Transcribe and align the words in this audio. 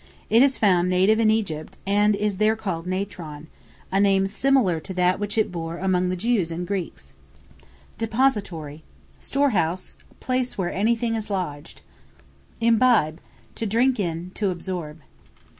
It 0.31 0.41
is 0.41 0.57
found 0.57 0.89
native 0.89 1.19
in 1.19 1.29
Egypt, 1.29 1.77
and 1.85 2.15
is 2.15 2.37
there 2.37 2.55
called 2.55 2.87
natron; 2.87 3.45
a 3.91 3.99
name 3.99 4.25
similar 4.25 4.79
to 4.79 4.95
that 4.95 5.19
which 5.19 5.37
it 5.37 5.51
bore 5.51 5.77
among 5.77 6.09
the 6.09 6.15
Jews 6.15 6.49
and 6.49 6.65
Greeks. 6.65 7.13
Depository, 7.99 8.81
store 9.19 9.51
house, 9.51 9.99
place 10.19 10.57
where 10.57 10.73
anything 10.73 11.13
is 11.13 11.29
lodged. 11.29 11.81
Imbibe, 12.59 13.19
to 13.53 13.67
drink 13.67 13.99
in, 13.99 14.31
to 14.33 14.49
absorb. 14.49 14.97